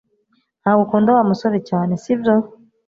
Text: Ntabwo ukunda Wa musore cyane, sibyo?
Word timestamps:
Ntabwo 0.61 0.81
ukunda 0.85 1.09
Wa 1.17 1.23
musore 1.29 1.59
cyane, 1.69 1.91
sibyo? 2.03 2.35